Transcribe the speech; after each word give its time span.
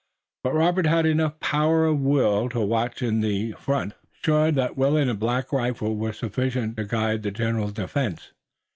But 0.43 0.55
Robert 0.55 0.87
had 0.87 1.05
enough 1.05 1.39
power 1.39 1.85
of 1.85 1.99
will 1.99 2.49
to 2.49 2.59
watch 2.59 3.03
in 3.03 3.53
front, 3.59 3.93
sure 4.23 4.51
that 4.51 4.75
Willet 4.75 5.07
and 5.07 5.19
Black 5.19 5.53
Rifle 5.53 5.95
were 5.95 6.11
sufficient 6.11 6.75
to 6.77 6.85
guide 6.85 7.21
the 7.21 7.29
central 7.37 7.69
defense. 7.69 8.31